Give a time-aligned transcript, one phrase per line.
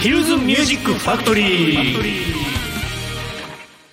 [0.00, 2.02] ヒルズミュージックファクトリー。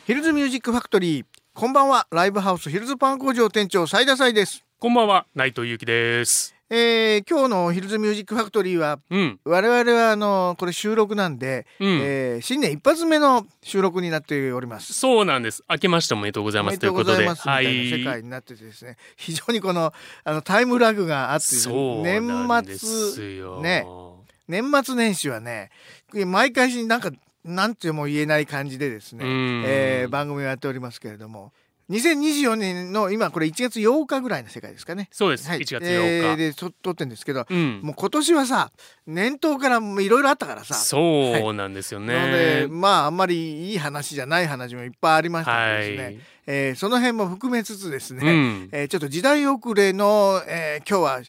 [0.05, 1.25] ヒルズミュージックファクトリー。
[1.53, 2.07] こんばんは。
[2.11, 4.63] ライブハウスヒルズパン工場店長斉田斉です。
[4.79, 5.25] こんばんは。
[5.35, 6.55] 内藤由紀です。
[6.69, 9.39] えー、今日のヒルズミュージックファクトリーはうん。
[9.43, 14.93] 我々はあのこれ収録なんで、うん、えー新年一発目の収録になっております。
[14.93, 15.61] そうなんです。
[15.69, 17.17] 明けましておめでとうございまおめでとうごすということで。
[17.17, 19.91] ざいますみたいな世界になっててですね、非常にこの
[20.23, 22.21] あのタイムラグがあってね。
[22.21, 23.85] 年す末よね
[24.47, 25.69] 年末年始はね
[26.25, 27.11] 毎回なんか
[27.43, 29.63] なんても言えない感じでですね、うん。
[29.65, 31.53] えー番組をやっておりますけれども
[31.89, 35.07] 2024年の今これ1月8日ぐらいの世界ですかね。
[35.09, 37.79] そうです、はい、1月え8日、ーでと撮ってんですけど、うん。
[37.81, 38.71] もう今年はさ
[39.05, 40.75] 年頭からいろいろあったからさ。
[40.75, 48.69] そうなんですよね、なのでまああんまりいい話じゃない話もいっぱいありましたのでですね、はい、えーその辺も含めつつですね、うん。
[48.73, 51.21] えーちょっと時代遅れの、えー今日は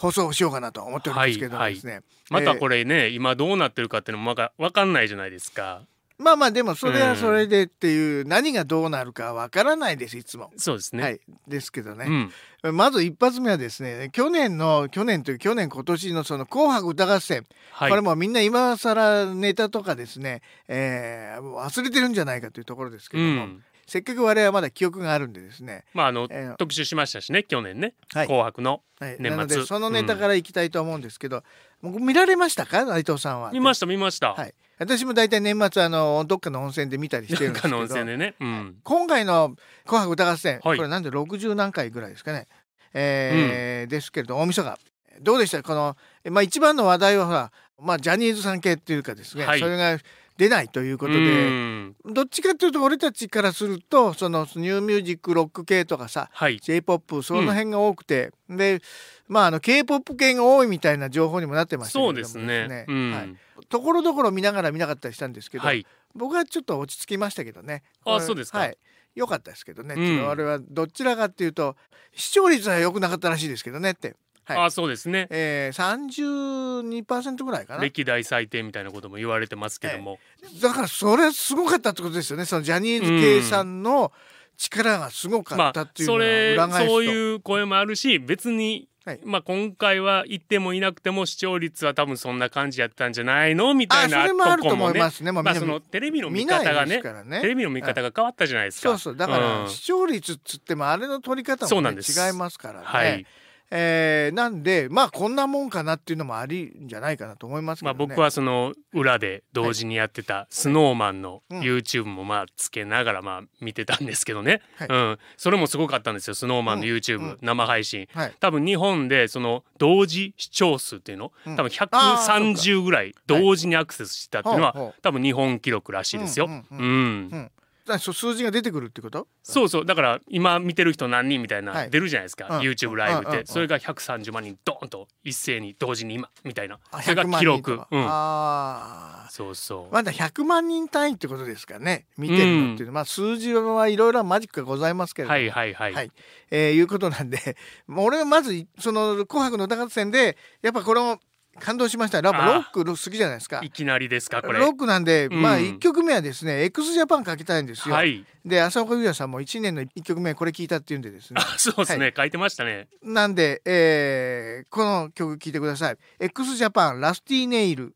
[0.00, 2.00] 放送をしようかなと思っておりますけどもですね、
[2.30, 5.82] またれ、これね、今どうなってるかっていうのもわかわかんないじゃないですか。
[6.16, 10.52] まあまあでもそれはそれでっていう、何がどうなるかわからないですいつも。
[10.56, 12.30] そうですね、はい、ですけどうね、ん。
[12.74, 17.90] まず一発目はですね去年の去年という去年今年のその「紅白歌合戦」はい。
[17.90, 28.26] これもみんな今更ネタとかですね、えー忘れてるんじゃないかというところですけうども、んせっかく我々はまだ記憶があるんでですね、まああの、えー特集しましたしね去年ね、はい。
[28.28, 29.30] 紅白のはい、年末。
[29.30, 31.42] なのでそのネタからいきたいと思うんですけど、
[31.82, 32.84] もう見られましたか？
[32.84, 33.50] 内藤さんは。
[33.50, 37.74] 見ました見ました、はい、私も大体年末あのどっかの温泉で見たりしてるんですけど。
[37.74, 40.76] 中の温泉でね、うん、今回の「紅白歌合戦」はい。
[40.76, 42.46] これなんで60何回ぐらいですかね、
[42.94, 44.78] えーですけれど大晦日。
[45.20, 45.64] どうでした？
[45.64, 45.96] この、
[46.30, 49.60] まあ、一番の話題はほら、まあ、ジャニーズさん系っていうかですね、はい。
[49.60, 49.98] それが
[50.40, 51.94] 出ないということうで、ん。
[52.06, 56.58] どっちかっていうと俺たちからするとそのニューミュージックロック系とかさはい。
[56.60, 58.80] J p o p その辺が多くて、で
[59.28, 62.86] まああの k p o p 系が多いみたいな情報にもなってましたけれどね。
[62.88, 63.12] うん。
[63.12, 63.36] はい、
[63.68, 65.86] ところどころ見ながら見なかったりしたんですけど、はい。
[66.14, 67.82] 僕はちょっと落ち着きましたけどね。
[68.06, 68.60] あそうですか。
[68.60, 68.78] はい。
[69.14, 69.94] 良かったですけどね。
[69.94, 70.30] うん。
[70.30, 71.76] あれはどちらかっていうと
[72.14, 74.16] 視聴率は良くなかったらしいですけどねって。
[74.54, 74.66] はい。
[74.66, 75.26] あそうですね。
[75.30, 77.82] えー、32%ぐらいかな。
[77.82, 80.18] 歴代最低みたいなことも言われてますけども、
[80.62, 82.44] だからそれはすごかったってことですよね。
[82.44, 84.12] そのジャニーズ系さんの
[84.56, 86.92] 力がすごかまあったっていうの裏返すと。
[86.92, 89.20] そういう声もあるし別に、はい。
[89.24, 94.90] まあ今回は行ってもいなくても視聴率は多分そんな感じやったんじゃないのみたいなあそれもあるととこもね。
[94.90, 97.00] 思いまあそのテレビの見方がね。
[97.24, 97.40] ね。
[97.40, 98.90] テレビの見方が変わったじゃないですか。
[98.90, 99.16] そうそう。
[99.16, 99.68] だからうん。
[99.70, 102.86] 視聴率っつってもあれの取り方も、ね違いますからね。
[102.86, 103.26] はい、
[103.70, 107.98] えーなんでまあこんなもんかなっていうのもありんじゃないかなと思いますけどね。
[107.98, 111.60] まあ僕はその裏で同時にやってたスノーマンのうん。
[111.60, 114.88] YouTube もまあつけながらまあ見てたんですけどね、はい。
[114.88, 116.90] うん、それもすごかったんですよスノーマンのうん。
[116.90, 117.38] YouTube、うん。
[117.42, 118.08] 生配信。
[118.12, 118.34] はい。
[118.40, 121.56] 多分日本でその同時視聴数っていうのうん。
[121.56, 121.98] 多分あーそうか。
[121.98, 123.14] 130ぐらい。
[123.26, 126.46] 同時にアクセスしたっていうのは多分日本記録らしいですよ。
[126.46, 126.66] うん。
[126.70, 126.86] うん。
[127.32, 127.50] うん
[127.98, 129.26] 数字が出てくるってこと？
[129.42, 129.86] そうそう。
[129.86, 131.90] だから今見てる人何人みたいはない。
[131.90, 132.60] 出るじゃないですか、うん。
[132.60, 136.78] YouTube ライブっうんうんうんてそれが130万人ドーンと一斉に同時に今みたいな。
[136.90, 137.44] あそれが100万記。
[137.46, 137.72] 録。
[137.90, 138.06] うん。
[138.06, 139.30] ああ。
[139.30, 139.94] そうそう。
[139.94, 142.06] まだ100万人単位ってことですかね？
[142.16, 142.86] 見てるのっていうの。
[142.88, 146.12] は、まあ数字はいろいろマジックがございますけれども、はいはいはい、はい。
[146.50, 147.56] えーいうことなんで。
[147.88, 151.20] 俺はまずその「紅白」の歌合戦でやっぱこれも
[151.60, 152.18] 感動しました。
[152.18, 152.54] やっぱあー。
[152.54, 153.60] ロック好きじゃないですか。
[153.62, 153.70] い。
[153.70, 154.58] きなりですかこれ。
[154.58, 157.94] ロックなんで、まあうん1曲目はですね x ジャパンかけたいんですよ。
[157.94, 158.24] はい。
[158.44, 161.40] で浅岡優也さんも1年の1曲目これ聞いたっていうんでですね。
[161.42, 162.88] あそうですね、書いてましたね。
[163.02, 165.96] なんで、えーこの曲聴いてください。
[166.20, 167.94] x ジャパンラスティネイル。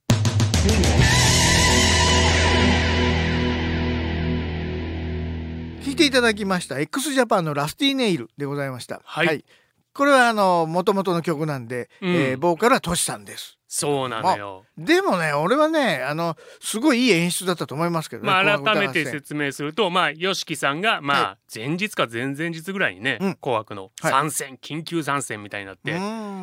[5.85, 6.81] 聴いていただきました。
[6.81, 9.01] x ジャパンのラスティネイルでございました。
[9.05, 9.45] はい
[9.94, 12.15] これはあの元々の曲なんで、うん。
[12.15, 13.59] えーボーカルはトシさんです。
[13.66, 18.27] そうなのよ、でもね、俺はね、あのすごいいい演出だったと思いますけどね。
[18.31, 23.34] まあ改めて説明するとまあ YOSHIKI さんがまはあ前日か前々日ぐらいにね、うん。
[23.34, 24.12] 紅白のはい。
[24.12, 25.93] 参戦、緊急参戦みたいになって、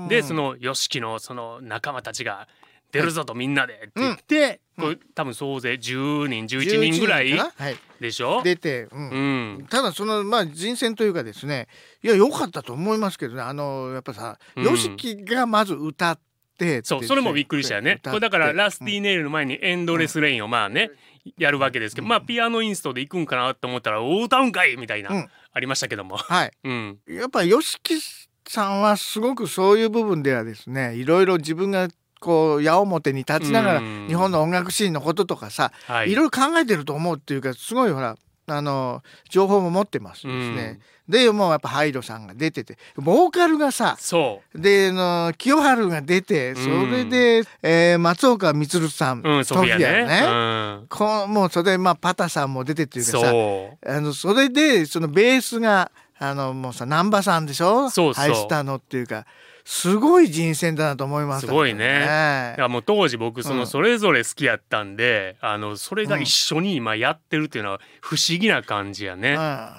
[0.10, 2.50] でその YOSHIKI のその仲間たちが
[2.92, 4.84] 出るぞとみんなでって言って、うん。
[4.84, 7.66] これ多分総勢10人11人ぐらい11人かな？
[7.66, 8.42] はい、でしょ？
[8.44, 9.10] 出て、うん。
[9.10, 9.68] うん。
[9.70, 11.68] ただそのまあ人選というかですね
[12.04, 13.42] いや良かったと思いますけどね。
[13.42, 14.66] あのやっぱさうん。
[14.66, 16.20] YOSHIKI、がまず歌っ
[16.58, 18.00] てそうそれもびっくりしたよね。
[18.04, 20.92] これだからラスティネイルの前にエンドレスレインをまあね、
[21.38, 25.28] やるわけですけど、まあピアノインストで行くんかなと思ったら大歌うんかいみたいな、うん。
[25.54, 26.18] ありましたけども。
[26.18, 26.52] はい。
[26.64, 27.00] うん。
[27.08, 31.88] やっぱ YOSHIKI さんはすごくそういう部分ではですねいろいろ自分が
[32.22, 34.08] こう矢面に立ちながらうん。
[34.08, 36.12] 日本の音楽シーンのこととかさ、はい。
[36.12, 36.16] い。
[36.16, 38.16] ろいろ考えてると思うっていうかすごいほら
[38.48, 44.60] あの情報も持ってますですね、でもうやっぱハイドさんが出ててボーカルがさそう。
[44.60, 50.82] であの清春が出てそれで、えー松岡充さん、うん、ソフィアね。
[50.82, 50.88] うん。
[50.88, 57.90] こうもうそれでまあパタさんも出てっていうかさあのそれでそのベースがあのもうさ難波さんでしょ？
[57.90, 58.26] そうそう。
[58.26, 59.26] ハイスターのっていうか
[59.66, 61.80] すごい人選だなと思いますすごいね。
[61.80, 62.62] ねい。
[62.62, 63.68] やもう当時僕そうのん。
[63.68, 69.36] それぞれ好きやったんで、あのそれが一緒に今やってるっていうのは不思議な感じやね。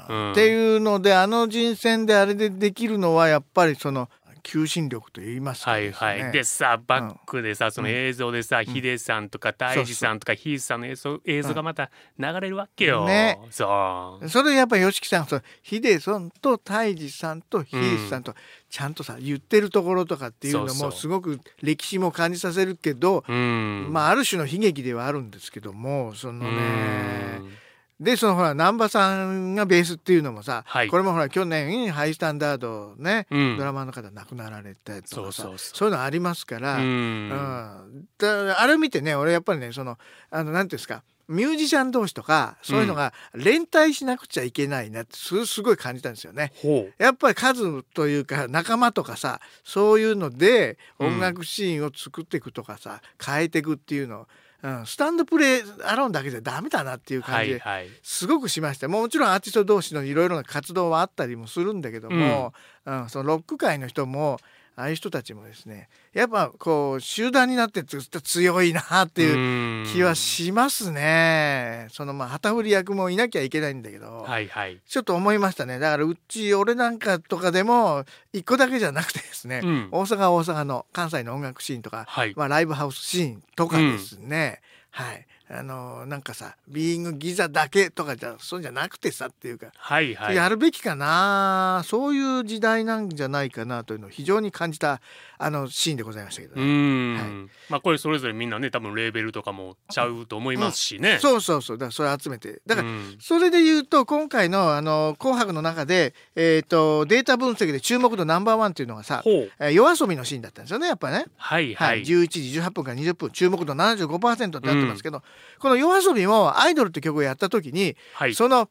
[0.09, 0.17] うん。
[0.17, 0.33] うん。
[0.33, 4.09] っていうのであの人選であれでできるのはやっぱりその
[4.43, 8.65] 求心力と言いますかはいはい、でさバックでさ、その映像でさ、ん。
[8.65, 13.07] ヒデさんとか大治さんとかヒースさんの映像映像がまた流れるわけよ。
[13.07, 13.39] ね。
[13.51, 14.29] そう。
[14.29, 18.35] それやっぱ YOSHIKI さんとヒデさんと泰治さんとヒースさんと
[18.69, 23.89] ちゃんとさ言ってるところとかっていうのもすごく歴史も感じさせるけど、うん。
[23.91, 27.62] まあある種の悲劇ではあるんですけどもそのうねん
[28.03, 30.89] でそのほら難波さんがベースっていうのもさ、はい。
[30.89, 33.57] これもほら去年ハイスタンダードね、うん。
[33.57, 36.83] ドラマーの方亡くなられたりとかさそうそういうのありますから、うん。
[36.83, 38.05] うん。
[38.19, 39.99] だあれ見てね俺やっぱりねその
[40.31, 46.53] あのなんていうんですかミュージシャン同士とかそういうのが連帯しなくちゃいけないなってすすごい感じたんですよね。
[46.57, 47.03] ほう。
[47.03, 54.27] やっぱり数というか仲間とかさそういうのでうん音楽シーンを作っていくとかさ、変えていくっていうの、
[54.63, 57.61] うん、スタンドプレーアローンだけじゃダメだなっていうは感じ。
[58.03, 62.55] すごくしましたもちろんアーティスト同士のいろいろな活動はあったりもするんだけども、
[62.87, 64.39] うんそのロック界の人も
[64.75, 71.89] ああいう人たちもですねやっぱこう集団になってずっと強いなっていう気はしますね。
[71.91, 74.81] そのまあ旗振り役もいなきゃいけないんだけど、はいはい。
[74.87, 82.33] ちょっと思いましたねだからうち俺なんかとかでも一個だけじゃなくてですね、うん大阪は大阪の関西の音楽シーンとか、はい。
[82.37, 84.61] まあ、ライブハウスシーンとかですね、
[84.91, 90.37] はいあのなんかさビーイングギザだけとかじゃそうじゃなくてさっていうか、はいはい。
[90.37, 95.03] やるべきかなそういう時代なんじゃないかなというのを非常に感じた
[95.39, 96.65] あのシーンでございましたけどうね。
[96.65, 101.19] ん、はいまあこれそれぞれみんなね多分レーベルとかもちゃうと思いますしね。
[101.21, 111.27] そうそうそうだからそれ集めてだからうんそれで言うと今回の「あの紅白」の中で、えー、とデータ分析で注目度ナンバーワンっていうのがさ、えー夜遊びのシーンだったんですよねやっぱね。
[111.37, 112.03] は、はいはいい。
[112.05, 115.23] 11時18分から20分注目度75%ってなってますけど、
[115.59, 118.35] この夜遊びも「アイドル」って曲をやった時に、はい。
[118.35, 118.69] その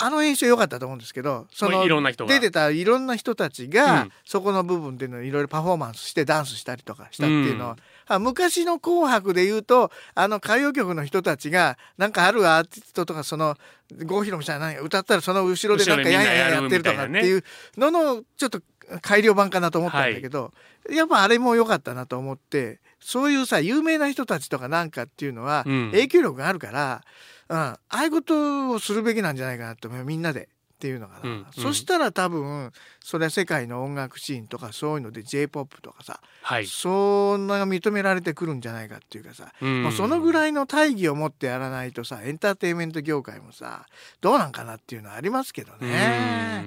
[0.00, 1.84] あの演出良かったと思うんですけどその
[2.28, 4.12] 出てたいろんな人たちが、うん。
[4.24, 7.76] そこの部分っていうのをいろいろパフォーマンスしてダンスしたりとかしたっていうのは、
[8.06, 13.56] あ昔の「紅白」で言うとあの歌謡曲の人たちがなんかあるアーティストとかその
[13.90, 17.44] 郷ひろみさんが歌ったらその後ろでなんかやんやんやってるとかっていう
[17.76, 18.60] ののちょっと
[19.02, 20.52] 改良版かなと思ったんだけど、
[20.90, 27.02] やっぱあれも良かったなと思ってそういうさ有名な人たちとかなんかっていうのはうん影響力があるから、
[27.48, 30.48] うん、ああいうことをするべきなんじゃないかなと思うみんなで。
[30.78, 36.66] っていうのかな、うんそしたら多分それは世界の音楽シーンとかそういうので j p o p とかさ、はい。
[36.66, 40.32] そんな認められてくるんじゃないかっていうかさ、うんもうそのぐい。
[40.32, 43.86] らいの大義を持ってやらないとさエンターテインメント業界もさ
[44.20, 46.64] どうなんかなっていうのはありますけどね。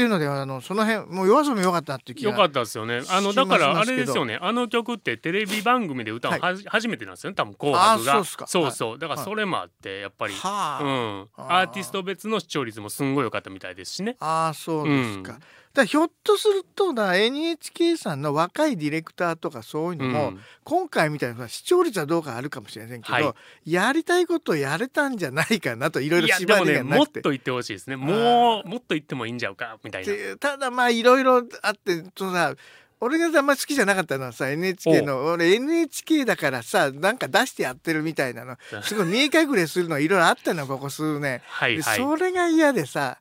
[0.00, 3.02] っていうのであのその辺もう夜遊び良かったなっていう気がよかったですよね。
[3.10, 4.38] あのしだからあれですよね。
[4.40, 7.34] あの曲ってテレビ番組で歌うのはじ初めてなんですよね。
[7.34, 8.46] 多分紅あ白が。
[8.46, 8.98] そうそう。
[8.98, 14.16] だからそれもあってやっぱり、はあ、うん、アーティスト別の視聴率もすんごい良かったみたいですしね。
[14.20, 15.32] ああそうですか。
[15.32, 15.40] うん
[15.72, 23.34] だひょっとするとだ NHK さんの若いディレクターとかそういうのも、うん今回みたいな視聴率はどうかあるかもしれませんけど、は
[23.64, 27.20] いやりたいことをやれたんじゃないかなといろいろいやで縛もねもりがなくて。
[27.20, 27.96] っと言ってほしいですね。
[27.96, 30.12] もうもっと言ってもいいんじゃうかみたいな。
[30.12, 32.54] でただまあいろいろあってとさ
[33.00, 35.24] 俺があんまり好きじゃなかったのはさ NHK の。
[35.24, 38.56] 俺 NHK だからさなんか出してやってるみたいなの。
[38.82, 41.38] すごい見え隠れするのいろいろあったのここ数年。
[41.38, 41.98] ではいはい。
[41.98, 43.18] それが嫌でさ、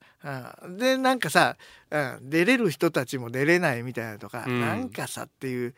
[0.64, 1.56] うん、でなんかさ、
[1.92, 4.60] うん、出れる人たちも出れないみたいなとか、うん。
[4.60, 5.74] なんかさっていう。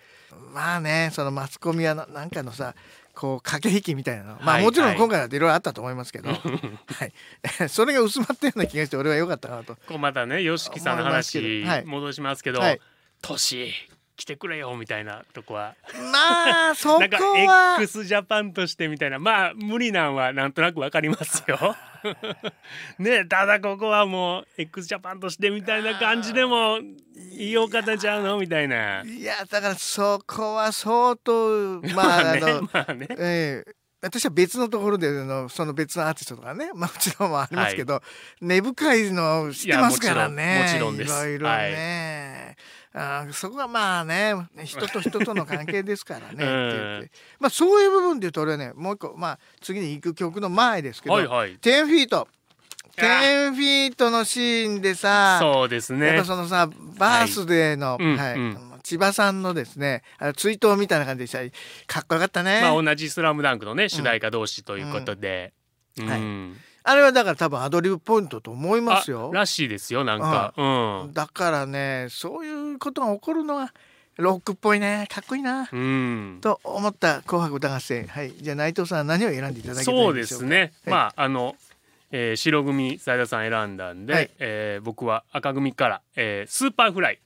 [0.54, 2.74] まあねそのマスコミはななんかのさ
[3.14, 9.76] こう駆け引きみたいなの、まあはいもちろん はい今回だっていろいろあったと思いますけど、はい、それが薄まったような気がして俺は良かったなと。
[9.88, 12.60] こうまたね YOSHIKI さんの話戻しますけど。
[12.60, 12.82] はい
[13.22, 13.74] 「年
[14.18, 15.76] 来てくれよ」みたいなとこは。
[16.12, 19.20] まあそこなんかは x ジャパンとしてみたいな。
[19.20, 21.76] まあ無理なんはなんとなくわかりますよ。
[22.98, 26.80] ねただここはもう x ジャパンとしてみたいな感じでも
[27.32, 28.38] いいお方ちゃうの？
[28.40, 29.04] みたいな。
[29.04, 33.08] いやだからそこは相当まあ あねの、まあね。
[33.12, 33.72] ええ。
[34.04, 38.02] 私は別のところであのその別のアーティストとかね、まあ、もちろんもありますけど、
[38.42, 40.66] 根深いの知ってますからね。
[40.66, 41.12] もちろんです。
[41.12, 42.56] いろいろね、
[42.94, 44.34] あーそこはまあね
[44.66, 51.58] 人と人との関係ですからね って言って、まあ、そういう部分で言うと俺はねもう一個まあ次に行く曲の前ですけど、はいはい。
[51.58, 52.28] 10フィート。
[52.98, 56.08] 10フィートのシーンでさそうですね。
[56.08, 58.72] やっぱそのさバースデーの、うんはいうん。
[58.84, 61.42] 千葉さんのですねあの追悼みたいな感じでした。
[61.42, 61.52] り
[61.88, 65.54] かっこよかったね、まあ同じ「スラムダンクのね主題歌同士ということで、
[65.98, 66.08] うん。
[66.08, 69.30] はいあれはだから多分アドリブポイントと思いますよ。
[69.34, 71.14] あらしいですよなんか、うん。
[71.14, 73.74] だからねそういうことが起こるのは
[74.18, 75.08] ロックっぽいね。
[75.10, 78.34] かっこいいな、うん、と思った「紅白歌合戦」はい。
[78.34, 80.72] じゃあ内藤さん何を選んでいただけたそうですね、はい。
[80.86, 81.56] まああの、
[82.12, 84.32] えー白組斉田さん選んだんで、はい。
[84.40, 87.20] えー僕は赤組から、えースーパーフライ。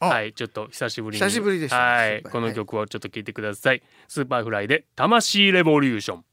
[0.00, 0.06] あ。
[0.06, 0.32] はい。
[0.32, 1.22] ちょっと久しぶりに。
[1.22, 1.76] 久しぶりでした。
[1.76, 2.22] ねはい。
[2.22, 6.24] この曲をちょっと聞いてください、スーパーフライで魂レボリューション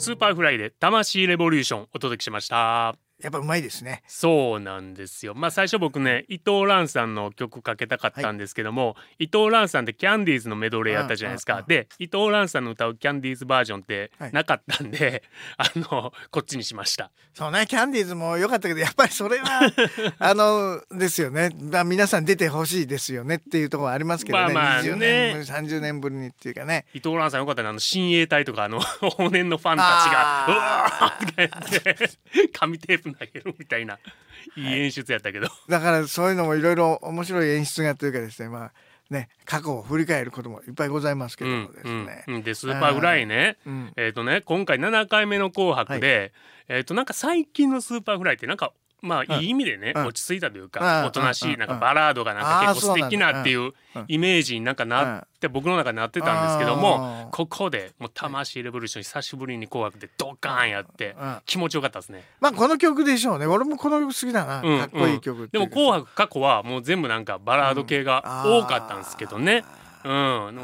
[0.00, 3.09] スーパーフライで魂レボリューションお届けしました。
[3.22, 4.02] やっぱうまいですね。
[4.06, 5.34] そうなんですよ。
[5.34, 11.64] まあ最初僕ね伊藤蘭さんの曲かけたかったんですけども、伊藤蘭さんってキャンディーズのメドレーやったじゃないですか。
[11.66, 14.32] で伊藤蘭さんの歌うキャンディーズバージョンってはい。
[14.32, 15.22] なかったんで、
[15.58, 17.10] あのこっちにしました。
[17.32, 19.70] そうねキャンディーズも良かったけどやっぱりそれは
[20.18, 24.90] あのですよね、まあ、皆さん出てほしいですよねっていうところはありますけどね,、まあまあね。
[24.90, 26.86] 20年ぶり30年ぶりにっていうかね。
[26.92, 32.10] 伊藤蘭さんよかったねあの親衛隊とかあの 往年のファンたちがうわーってやって
[32.52, 33.98] 紙テープ投げるみたいな
[34.56, 34.60] い。
[34.60, 38.72] い演出やったけど、だからそういうのもいろいろ面白い演出がというかですねまあ
[39.10, 42.24] ね過去を振り返ることもいっぱいございますけどうんもですね。
[42.26, 42.34] うん。
[42.36, 43.92] うん、でスーパーフライね、うん。
[43.96, 46.32] えっ、とね今回7回目の「紅白で」
[46.68, 50.06] えっ、となんか最近のスーパーフライってなんかまあいい意味でね、うん。
[50.06, 50.70] 落ち着いたといううん。
[50.70, 51.52] かおとなしうん。
[51.54, 54.04] いなんかバラードがなんか結構素敵なっていううん。
[54.08, 61.38] イメージになんかなって僕の中になってたんですけどうもんここでもう魂レボリューション久しぶりに「紅白」でドカーンやってうん。
[61.46, 62.24] 気持ちよかったですね。
[62.40, 63.46] まあこの曲でしょうね。
[63.46, 65.70] 俺もこの曲好きだな、うんかっこいい曲ってでも「いう。
[65.70, 69.64] か紅白」過去はもう全部なんかバラード系が多かったんですけどね。
[70.04, 70.08] う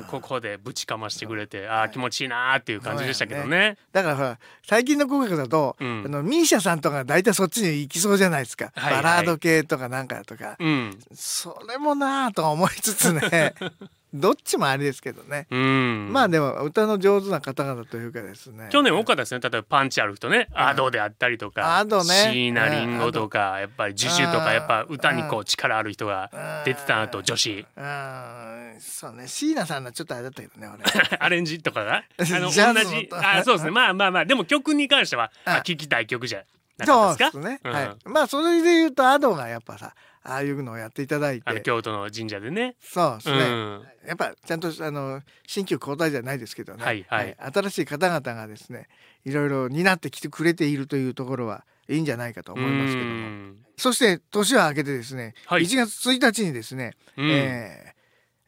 [0.00, 3.76] ん、ここでぶちかましてくれてあー気持ちいいなーっていう感じでしたけどね。
[3.92, 6.02] だからほら最近の紅白だと、うん。
[6.06, 9.02] あのミーシャさんとか大体そっちに行きそうじゃないですか、はいはい。
[9.02, 13.54] バラード系とかなんかとか、うん、それもなぁとは思いつつね
[14.14, 18.68] どっちもあれですけどね、うん、まあでも歌の上手な方々というかですね。
[18.70, 19.40] 去年多かったですね。
[19.40, 22.30] 例えばパンチある人ね、アドであったりとかアドね。
[22.32, 26.30] 椎名林檎とか、やっぱり自主とかやっぱ歌にこう力ある人が
[26.64, 27.66] 出てたなと女子。
[27.76, 28.76] うん。
[28.80, 29.26] そうね。
[29.26, 30.84] 椎名さんのちょっとあれだったけどね俺。
[31.18, 31.96] アレンジとかが？
[31.96, 33.08] あの同じ。
[33.12, 33.70] あそうですね。
[33.70, 34.24] まあまあまあ。
[34.24, 36.44] でも曲に関しては聴きたい曲じゃ
[36.78, 37.32] なかったですか？
[37.32, 37.72] そうですね、うん。
[37.72, 39.94] はいまあそれで言うとアドがやっぱさ
[40.28, 41.60] ああいうのをやっていただいて。
[41.62, 42.76] 京都の神社でね。
[42.80, 43.82] そうですね、うん。
[44.06, 47.36] やっぱちゃんとあの新旧交代じゃないですけどね、はいはい。
[47.38, 48.88] 新しい方々がですね
[49.24, 53.56] いろいろ担ってきてくれているというところはいいんじゃないかと思いますけどうもん。
[53.76, 55.62] そして年は明けてですね、はい。
[55.62, 57.30] 1月1日にですね、うん。
[57.30, 57.96] えー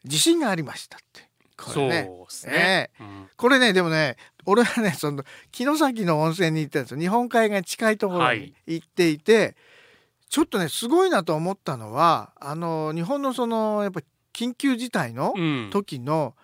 [0.05, 1.27] 地震がありましたって。
[1.57, 3.27] こそうれねですね、うん。
[3.35, 6.99] これねでもね俺はねその城崎の温泉に行ったんですよ。
[7.01, 8.53] 日本海が近いところにはい。
[8.65, 9.57] 行っていて、
[10.29, 14.01] ちょっとねすごいなと思ったのはあの日本のそのやっぱ
[14.33, 15.69] 緊急事態のうん。
[15.71, 16.35] 時の、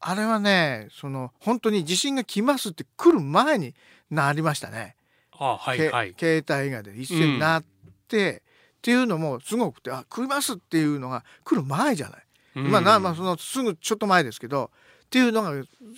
[0.00, 3.74] あれはねその本当に地震が来ますって来る前に
[4.10, 4.96] なりましたね、
[5.32, 6.14] あはいけはい。
[6.18, 7.64] 携帯がで一斉になっ
[8.08, 8.42] て、
[8.78, 12.68] っていうのもすごくてあ来ますっていうのが来る前じゃない。
[12.68, 14.70] まあなまあそのすぐちょっと前ですけど
[15.06, 15.50] っていうのが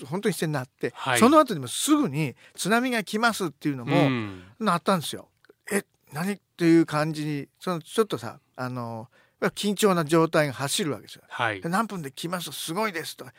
[0.07, 1.19] 本当に一斉になって、はい。
[1.19, 4.43] その後にもすぐに津波が来ますっていうのもうん。
[4.59, 5.29] なったんですよ。
[5.71, 9.09] え何っていう感じにそのちょっとさあの
[9.43, 11.23] 緊張な状態が走るわけですよ。
[11.29, 11.61] はい。
[11.61, 12.51] で何分で来ます？
[12.53, 13.27] すごいですと。
[13.27, 13.35] か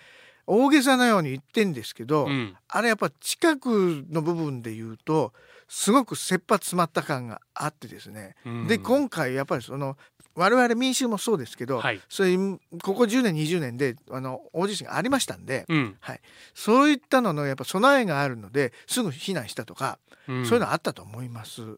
[0.45, 2.55] 大げさなように言ってんですけど、うん。
[2.67, 5.33] あれやっぱ近くの部分で言うと
[5.67, 8.67] すごく切羽詰まった感があってですね、うん。
[8.67, 9.97] で今回やっぱりその
[10.35, 11.99] 我々民衆もそうですけど、はい。
[12.07, 15.97] そういうここ10年20年であの大地震がありましたんで、うん。
[16.53, 19.97] そういったののやっぱ備えがあるのですぐ避難したとか、
[20.27, 20.45] うん。
[20.45, 21.63] そういうのあったと思います。
[21.63, 21.77] うん、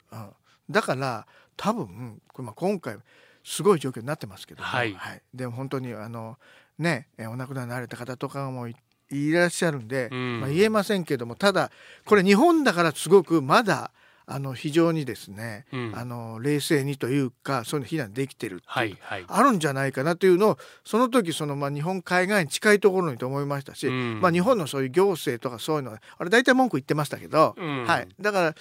[0.69, 2.97] だから多分これまあ今回
[3.43, 4.95] すごい状況になってますけども、はい。
[5.33, 6.37] でも本当にあの
[6.77, 8.75] ねえお亡くなりになられた方とかもい
[9.11, 10.41] いらっしゃるんで、うん。
[10.41, 11.71] まあ、言えませんけどもただ
[12.05, 13.91] これ日本だからすごくまだ
[14.31, 15.91] あの非常にですね、うん。
[15.95, 19.25] あの冷静にというかそういうの避難できてるっていうはいはい。
[19.27, 24.19] あるんじゃないかなというのをその時そのまあ日本海外に近いところにと思いましたし、うん。
[24.21, 27.85] まあ日本のそういう行政とかそういうのはあれ大体文句言ってましたけど、うん。
[27.85, 28.55] はい、だから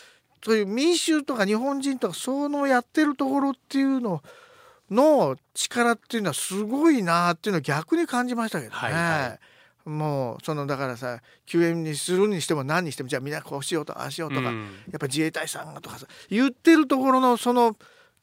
[0.45, 4.23] そういう民衆とか日本人とかそのやってるところっていうの
[4.90, 8.78] の力っていうのはすごいなっていうのを逆に感じましたけどね。
[8.78, 9.38] はいは
[9.85, 14.62] もうそのだからさ救援にするにしても何にしてもじゃあみんなこうしようとああしようとか、うん。
[14.90, 17.75] やっぱ自衛隊さんがとかさ言ってるところのその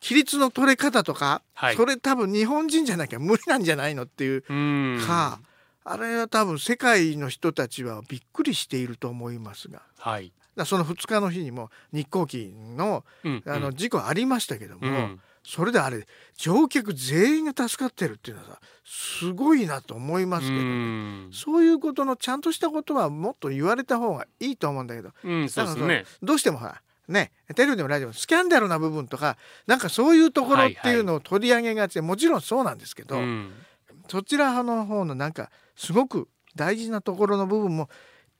[0.01, 1.75] 規律の取れ方とか、はい。
[1.75, 5.01] それ多分日本人じゃなきゃ無理なんじゃないのっていううん。
[5.07, 5.39] か、
[5.83, 9.81] あれは多分世界の人たちはびっくりしていると思いますが。
[9.97, 10.31] はい。
[10.55, 15.21] だその2日の日にも日航機のうんあの事故ありましたけども、うん。
[15.47, 21.29] それであれ乗客全員が助かってるっていうのはさすごいなと思いますけど、うねん。
[21.31, 25.11] そういうことのちゃんとしたことはもっと言われた方がいいと思うんだけど。
[25.23, 26.05] うん、そうですね。
[26.23, 33.53] どうしてもほらねテレビでもラジオスキャンダルな部分とかなんかそういうところっていうのを取り上げがちで、もちろんそうなんですけど、うん。
[34.07, 37.89] そちらの方のなんかすごく大事なところの部分も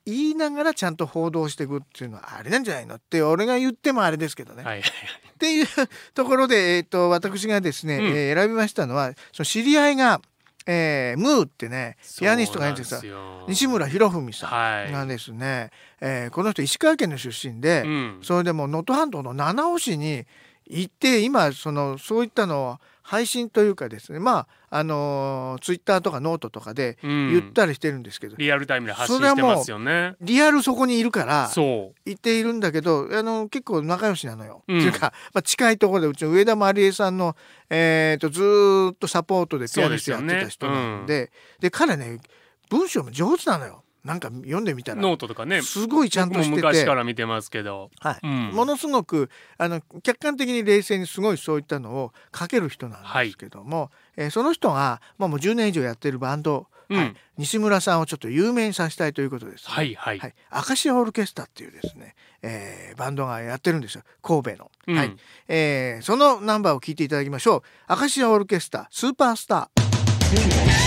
[0.06, 4.64] 言いながらちゃんと報道していくっていうのはあれなんじゃないのって俺が言ってもあれですけどね。
[4.64, 4.92] はいはい
[5.36, 5.68] っていう
[6.14, 8.06] ところで、えー、と私がですね、うん。
[8.06, 10.22] えー選びましたのはその知り合いが、
[10.66, 13.00] えームーってねピアニストがいるんですよ。
[13.02, 14.90] そうなんよ西村博文さはい。
[14.90, 18.20] んがですね、えーこの人石川県の出身で、うん。
[18.22, 20.26] それでもう能登半島の七尾市に
[20.68, 27.32] 行って今そのそういったのを配信というかですねまああのツイッターとかノートとかでうん。
[27.32, 30.16] 言ったりしてるんですけど、リアルタイムで発信してますよね。
[30.22, 34.64] リアルそこにいるからそ行っているんだけどあの結構仲良しなのよ。
[34.68, 34.80] うん。
[34.80, 37.36] っていうか、まあ、近いところでうちの上田まりえさんの、
[37.70, 42.20] えー、とずーっとサポートでピアニストやってた人なんでで彼ね
[42.70, 44.96] 文章も上手なのよなんか読んでみたう。
[44.98, 45.64] らノートとかね。
[45.64, 46.56] すごいちゃんとしてて。
[46.56, 47.90] 昔から見てますけど。
[48.00, 48.20] はい。
[48.22, 48.52] うん。
[48.54, 56.98] ものすごくあの客観的に冷静にすごいそういったのを書ける人なんですけども、えーその人が、まあ、もう10年以上やってるバンド、うん。
[56.98, 60.20] はい、西村さんをちょっと有名にさせたいということです、はいはい。
[60.20, 64.04] はい、アカシアオルケスタっていうですね、えーバンドがやってるんですよ。
[64.22, 64.96] 神戸の、うん。
[64.96, 65.16] はい。
[65.48, 67.62] えーそのナンバーを聞いていただきましょう。
[67.88, 70.85] アカシアオルケスタスーパースター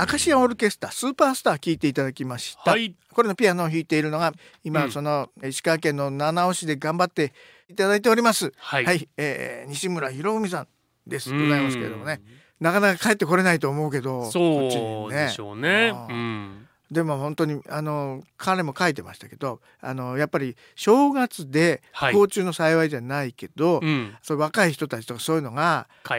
[0.00, 2.94] アカシアオルケスタスーパースター聞いていただきました、はい。
[3.12, 7.32] これのピアノを弾いているのが今、うんその石川県の七尾市で頑張って
[7.68, 8.84] いただいておりますはい。
[8.84, 10.68] はい、えー西村博文さん
[11.06, 12.20] ですうんございますけれどもね。
[12.60, 14.68] なかなか帰ってこれないと思うけどそ
[15.08, 15.90] うでしょうね。
[15.90, 16.67] あーうん。
[16.90, 24.16] でも本当にあの彼も書いてましたけどあのやっぱり正月で幸中の幸いじゃないけど、うん。
[24.22, 26.14] そういう若い人たちとかそういうのが帰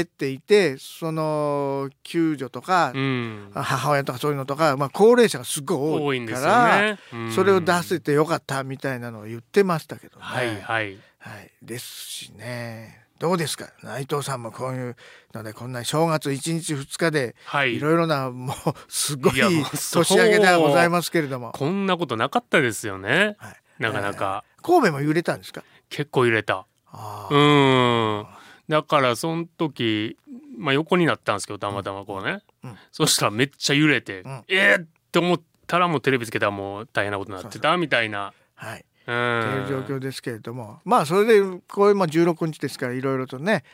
[0.00, 0.26] って。
[0.28, 3.50] いてその救助とか、うん。
[3.54, 6.98] 母親とかそういうのとか、まあ、高齢者がすごい多いから、ね。
[7.12, 10.22] うんそれを出せてよかったみたいなのを言ってましたけどね。
[10.22, 10.98] はいはい。
[11.18, 13.68] はい、ですしねどうですか？
[13.82, 14.96] 内藤さんもこういう
[15.34, 17.80] のでこんな正月1日2日ではいい。
[17.80, 18.56] ろいろなもう
[18.88, 23.36] すごい年明けではございますけれども、こんなことなかったですよね。
[23.38, 24.44] はい、なかなか。
[24.62, 25.62] 神戸も揺れたんですか？
[25.88, 26.66] 結構揺れた。
[26.92, 28.26] あうーん。
[28.68, 30.16] だからその時、
[30.58, 38.32] まあ、横になったんですけどたまたまこうね、うんそしたらめっちゃ揺れて、うんえーって思ったらもうテレビつけたらもう大変なことになってたみたいな。
[38.56, 40.80] はいうといんう状況ですけれども。
[40.84, 43.64] まあそれでこういうまあ16日ですからいろいろとね。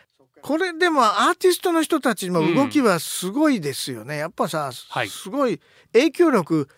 [0.42, 5.08] これでもアーティストの人たちも動きはすごいですよね、やっぱさ、はい。
[5.08, 5.60] すごい
[5.92, 6.68] 影響力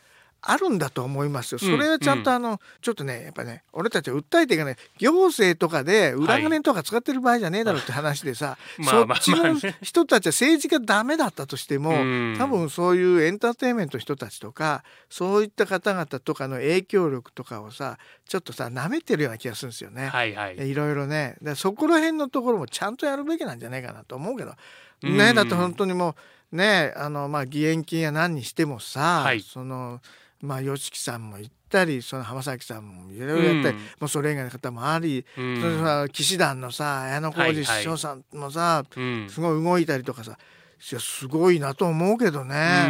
[0.47, 1.59] あるんだと思いますよ。
[1.59, 4.77] そうんれはちゃんとあの、ちょっとねやっぱね俺たちは訴えていかない。
[4.99, 12.37] 行政とかで裏金とか使ってる場合じゃねえだろうって話でさ、 まあそっちの人たちは政治がダメだったとしても、うん。
[12.39, 20.09] 多分そういうエンターテインメントの人たちとかそういった方々とかの影響力とかをさちょっとさ舐めてるような気がするんですよね。
[20.09, 20.71] はいはい。
[20.71, 21.37] いろいろね。
[21.41, 24.55] でそこら辺のところもちゃんとやるべきなんじゃないかなと思うけど、
[25.03, 25.17] うん。
[25.17, 26.17] ねだって本当にも
[26.53, 29.41] うねあのまあ義援金や何にしてもさ、はい。
[29.41, 30.01] その
[30.45, 33.83] まあ YOSHIKI さんも行ったりその浜崎さんもいろいろやったり、うん。
[33.83, 35.61] もうそれ以外の方もあり、うん。
[35.61, 39.29] それさ騎士団のさ綾小はいはい路師匠さんもさ、うん。
[39.31, 42.85] すごい動いたりとかさいやすごいなと思うけどね、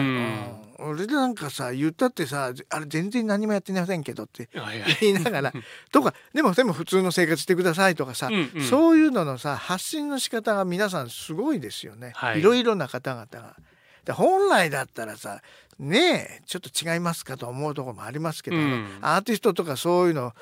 [0.81, 0.91] うん。
[0.91, 5.53] 俺なんかさ言ったってさあれ全然何もやってませんけどってはいはい言いながら。
[5.93, 8.63] とかでもでも普通の生活してくださいとかさ、うんうん。
[8.63, 12.41] そういうののさ発信の仕方が皆さんすごいですよね、はい。
[12.41, 13.57] いろいろな方々が。
[14.05, 15.41] で本来だったらさ
[15.79, 18.99] ねえちょっと違いますかと思うところもありますけど、うん。
[19.01, 20.33] アーティストとかそういうの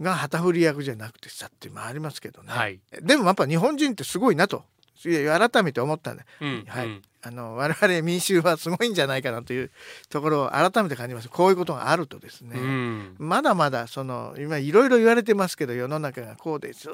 [0.00, 2.80] が旗振り役じゃなくてさっていうのもありますけどね、はい。
[3.02, 4.64] でもやっぱ日本人ってすごいなと。
[5.02, 6.64] 改めて思ったんで、うん。
[6.68, 6.86] はい。
[6.86, 9.70] うんあの我々民衆はすごいんじゃないかなという
[10.08, 11.28] ところを改めて感じます。
[11.28, 13.16] こういうことがあるとですね、うん。
[13.18, 16.88] まだまだその今いろいろ言われてますけど世の中がこうです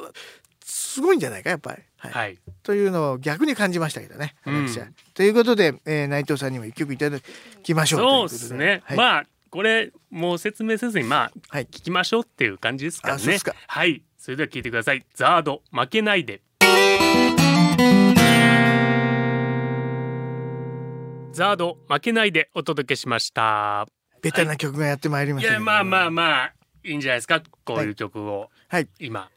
[0.68, 2.12] すごいんじゃないかやっぱり、はい。
[2.12, 2.38] はい。
[2.64, 4.86] というのを逆に感じましたけどね私は。
[4.86, 7.18] うんということで、えー内藤さんにも一曲いただ
[7.62, 8.46] きましょうそうで。
[8.46, 11.66] すね、はい、まあこれもう説明せずにまあはい。
[11.66, 13.14] 聞きましょうっていう感じですかね。
[13.14, 13.54] あそうですか。
[13.68, 14.02] はい。
[14.18, 15.06] それでは聞いてください。
[15.14, 16.42] ザード負けないで。
[21.32, 23.86] ザード負けないでお届けしました。
[24.20, 25.60] ベタな曲がやってまいりましたけど。
[25.62, 25.64] い。
[25.64, 26.52] やまあまあまあ
[26.82, 27.40] いいんじゃないですか。
[27.64, 28.50] こういう曲を。
[28.66, 28.88] はい。
[28.98, 29.28] 今。
[29.30, 29.35] え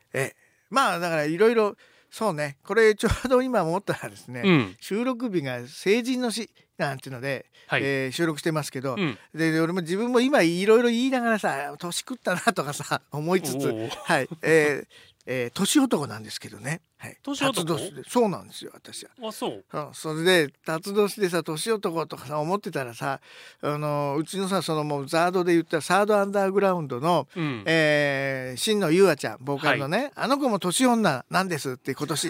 [0.69, 1.75] まあだからいろいろ
[2.12, 2.58] そうね。
[2.63, 4.75] これちょうど今思ったらですね、うん。
[4.79, 9.17] 収録日が成人の日なんていうので、はい、えー収録してますけど、うん。
[9.34, 14.29] で俺も自分も今いろいろ言いながらさ年食ったなとかさ思いつつはい。
[14.41, 14.88] えー
[15.25, 17.79] えー年男なんですけどね、はい、年男？
[18.08, 19.12] そうなんですよ私は。
[19.27, 19.63] あそう。
[19.71, 23.19] うんそれで辰年でさ年男とかさ思ってたらさ
[23.62, 27.63] あのうちのさそのもうザードで言ったらサードアンダーグラウンドの、うん。
[27.65, 32.29] えー、真野優愛ちゃんボーカルのね、あの子も年女なんですって今年。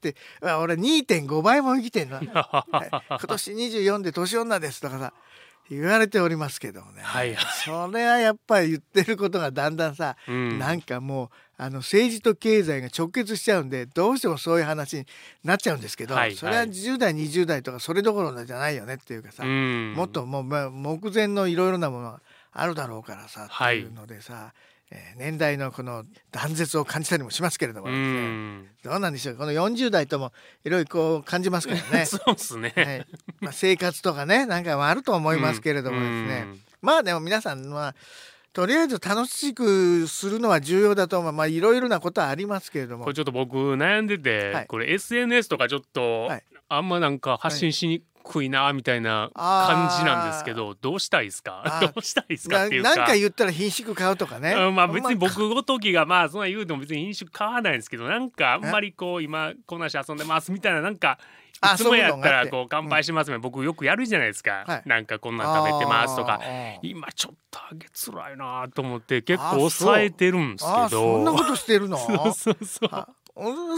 [0.00, 5.12] ってあ俺2.5倍も生きてんの、は い今年24で年女ですとかさ
[5.70, 7.44] 言われておりますけどもね、はいはい。
[7.64, 10.58] それはやっぱり言ってることがだんだんさ、うん。
[10.58, 15.06] なんかもうあの政治と経済が直結しちゃうんでどうしてもそういう話に
[15.44, 16.36] なっちゃうんですけど、はいはい。
[16.36, 19.94] それは10代20代とかそれどころじゃないよねっていうかさ、うん。
[19.96, 22.20] もっともうまあ目前のいろいろなものが
[22.52, 23.78] あるだろうからさ、はい。
[23.78, 24.52] っていうのでさ、
[24.90, 28.66] えー年代のこの断絶を感じたりもしますけれどもね、ん。
[28.82, 29.36] どうなんでしょう？
[29.36, 30.32] この40代とも
[30.64, 32.06] いろいろこう感じますからね。
[32.06, 33.06] そうっすね、はい。
[33.40, 36.60] まあ、生活とかねなんかもあると思いますけれどもですね、うん。
[36.82, 37.94] まあでも皆さんは
[38.52, 41.32] とりあえず楽しくするのは重要だと思う。
[41.32, 43.04] まあいろいろなことはありますけれども。
[43.04, 44.66] これちょっと僕悩んでて、はい。
[44.66, 46.42] これ SNS とかちょっと、はい。
[46.68, 51.80] あんまなんか発信しにくいなみたいな感じなんですけど、どうしたいですか？
[51.82, 52.96] どうしたいで すかなっていうか。
[52.96, 61.18] なんか言ったら品種買うとかね、うんまあ別に僕ごときがまあそんな言うても別に飲酒買わないんですけどなんかあんまりこう今こんなし遊んでますみたいななんか
[61.62, 64.82] あいつもやったらこう乾杯しますね、僕よくやるじゃないですか、はい。
[64.86, 66.40] なんかこんなん食べてますとか。
[66.82, 71.98] 今ちょっとあげつらいなと思って結あ構抑えてるんですけあーそんなどことしてるの？
[72.00, 73.06] そうそうそう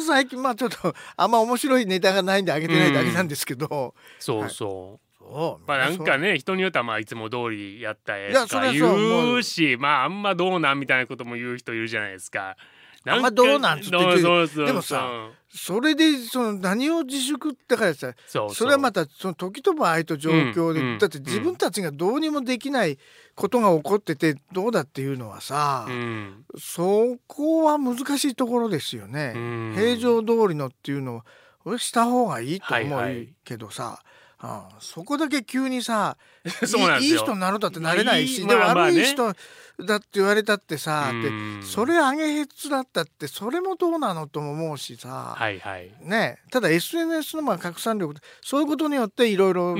[0.07, 5.69] 最近まあちょっとあんま面白いネタがないんであげてないだけなんですけど、そうそう、そう。
[5.69, 12.57] まあなんかね人によってはまあいつも通りやったやとか言うしまああんまどうなんみたいなことも言う人いるじゃないですか。
[13.07, 20.99] あんまどうなんつっててでもさそれでその何を自粛ってからさそれはまたその時と場合と状況で、うんうん。
[20.99, 22.99] だって自分たちがどうにもできない
[23.35, 26.45] ことが起こっててどうだっていうのはさ、うん。
[26.59, 29.35] そこは難しいところですよね。
[29.37, 29.73] うん。
[29.77, 31.23] 平常通りのっていうのを
[31.67, 33.29] 俺した方がいいと思うはいはい。
[33.45, 34.03] けどさ、
[34.45, 39.33] ああそこだけ急にさ いいいい人になるだってなれないし、でまあ悪い人
[39.81, 41.63] だって言われたってさ、でうん。
[41.63, 45.93] それ上げへつだったってそれもどうなのとも思うしさ、はいはい。
[46.01, 49.77] ね、ただ SNS のまあ拡散力そういうことによっていろいろ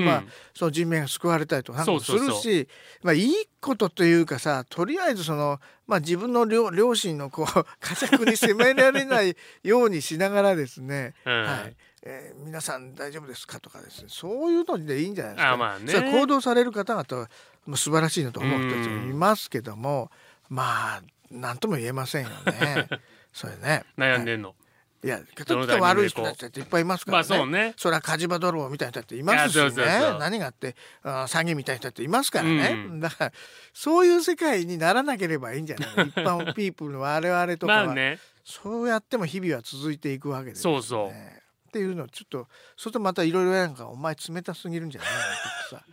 [0.55, 2.67] その人命が救われたりとかするし
[3.01, 7.45] まあいいことというかさとりあえずその、まあ、自分の両両親のこう
[7.81, 11.43] 呵責に責められないようにしながらですね、うん。
[11.43, 17.29] はいえー皆さん大丈夫ですかとかですねそういうのでいいんじゃないですか、あまあね行動される方々は
[17.65, 20.11] もう素晴らしいなと思う人たちもいますけども、
[20.49, 22.87] まあ何とも言えませんよね。
[23.31, 24.53] それね悩んでんの。
[25.03, 27.27] いや、どのちょっと悪い人たちだっていっぱいいますからね。
[27.29, 30.19] まあそうねそれは火事場泥棒みたいな人だっていますしいやそうそうねそう。
[30.19, 32.69] 何があってあー詐欺みたいな人だっていますからね。
[32.89, 33.31] うんだから
[33.73, 35.95] そういう世界にならなければいいんじゃない？
[35.95, 38.19] の 一般ピープルの我々とかは、まあね。
[38.45, 40.81] そうやっても日々は続いていくわけですよね。
[40.81, 41.42] そうそう
[41.73, 45.21] っていうのをちょっとそうするとまたいろいろなんかお前冷たすぎるんじゃないのっ
[45.69, 45.85] てさ。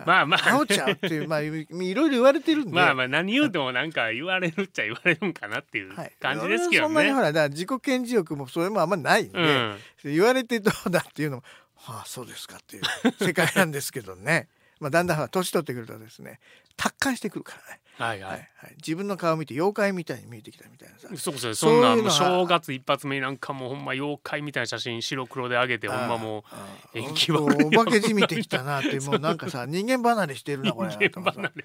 [0.06, 2.72] まあまあ直っちゃうっていうまあいろいろ言われてるんで。
[2.72, 7.20] まあまあ何言うてもなんか言われるっちゃ言われるんかなっていうはい感じですけどねそんなにほ。
[7.20, 9.78] らだから自己顕示欲もそれもあんまないんで、うん。
[10.04, 11.42] 言われてどうだっていうのも
[11.76, 12.82] はあそうですかっていう
[13.22, 14.48] 世界なんですけどね
[14.80, 16.40] まあだんだん年取ってくるとですね
[16.76, 18.40] 達観してくるからね、はいははいい。
[18.40, 21.08] はい、自分の顔を見て妖怪みたいに見えてきたみたいなさ。
[21.16, 31.64] そうそうそんないう正月一発目になんかもうほんま妖怪みたいな写真白黒で上げてほんまもうああ縁起ほん悪いとお化けじみてきたなってもう なんかさ人間離れしてるなこれ人間離れ。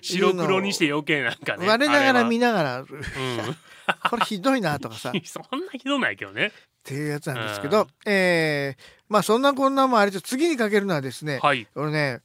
[0.00, 2.84] 白黒にして余計なんかね我ながら見なながら
[4.08, 5.10] これひどいなとかさ。
[5.10, 6.52] っ そんなひどないけどね。
[6.84, 11.68] ていうやつなんですけど、えーまあそんなこんなもあれです次にかけるのはですね、はい。
[11.74, 12.22] 俺ね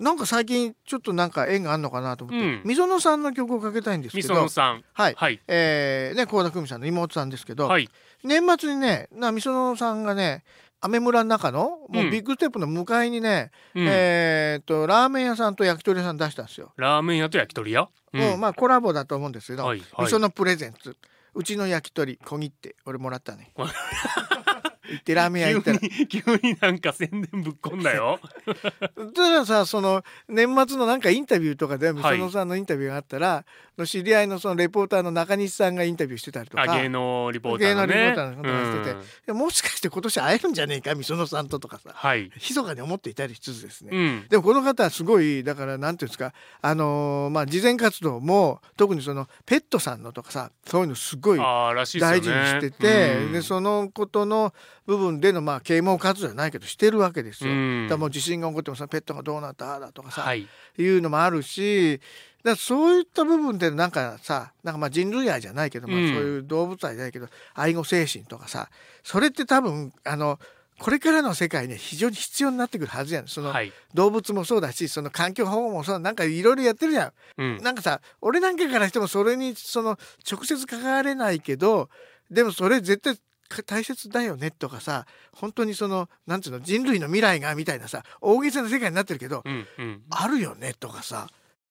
[0.00, 2.62] なんか最近ちょっとなんか縁があるのかなと思って、うん。
[2.64, 4.84] みそのさんの曲をかけたいんですみけどそのさん。
[4.94, 5.40] はい、はい。
[5.46, 7.88] えーね倖田來未さんの妹さんですけど、はい。
[8.24, 10.42] 年末にねなみそのさんがね
[10.80, 13.86] 雨村の中のもううんビッグステップの向かいにね、うん。
[13.86, 16.72] えーっとラーメン屋さんと焼き鳥屋さん出したんですよ。
[16.76, 17.88] ラーメン屋と焼き鳥屋？
[18.14, 18.20] うん。
[18.20, 20.04] もうまあコラボだと思うんですけど、はいはい。
[20.06, 20.96] みそのプレゼンツ。
[21.32, 23.52] うちの焼き鳥小切って俺もらったね。
[24.90, 25.78] 行ってラーメン屋行ったら。
[25.78, 28.20] 急に急になんか宣伝ぶっこんだよ。
[29.14, 32.18] たださその年末のなんかインタビューとかでみはい。
[32.18, 33.44] そのさんのインタビューがあったら、
[33.78, 36.62] の知り合いのそのレポーターの中西さんがインタビューしてたりとか。
[36.62, 37.94] あ芸能リポーターのね。
[37.94, 39.30] 芸能リポーターの方がしてて。
[39.32, 41.90] うんもしかして今年会えるんじゃねえかみそのさんととかさ。
[41.94, 53.32] はい、密かに思っていたりしつつですね、うん、でもこの方はすごいだからなんていうんですかあのーまあ慈善活動も特にそのペットさんのとかさそういうのすごい大事にしてて、うん。
[53.32, 54.52] でそのことの
[54.86, 57.52] 部分でのまあ啓蒙活動じゃないけどしてるわけですよ。
[57.52, 57.86] うん。
[57.86, 60.46] だからもう地震が起こってもさペットがどうなっただとかさ、はい。
[60.78, 62.00] い、うのもあるし
[62.42, 68.70] だそういった部分でなんかさなんかまあ人類愛じゃないけど、まあ、そううんいう動物愛じゃないけど愛護精神とかさ
[69.02, 70.38] それって多分あの
[70.80, 73.28] これからの世界に非常に必要になってくるはずやん。
[73.28, 77.12] そのはい、動物もそうだしその環境保護もそうなんかいろいろやってるじゃん。
[77.36, 79.98] うん、なんかさ俺なんかからしてもそれにその
[80.30, 81.90] 直接関われないけど
[82.30, 83.20] でもそれ絶対か
[83.66, 90.02] 大切だよねとかさ本当にそのなんていうの人類の未来がみたいなさ大げさな世界になってるけどうんうん。
[90.10, 91.28] あるよねとかさ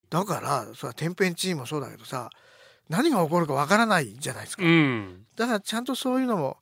[0.10, 2.30] だからそれは天変地異もそうだけどさ
[2.90, 4.64] 何が起こるかわからないじゃないですか。
[4.64, 5.26] うん。
[5.36, 6.58] だからちゃんとそういうのも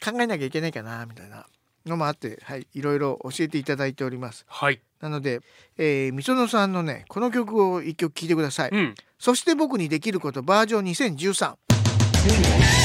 [0.00, 1.46] 考えなきゃいけないかなみたいな。
[1.86, 4.44] のもあってはいいろいろ教えていただいております。
[4.48, 5.40] はい、なので、
[5.76, 12.81] えー、みそのさんのねこの曲を一曲聴いてください、うん、そして僕にできることバージョン2013